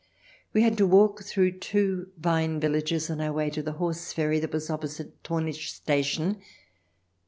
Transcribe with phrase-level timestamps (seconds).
[0.51, 4.39] We had to walk through two vine villages on our way to the horse ferry
[4.39, 6.41] that was opposite Thornich station.